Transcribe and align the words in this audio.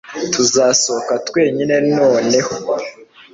tuzasohoka 0.33 1.13
twenyine 1.27 1.75
noneho 1.95 2.45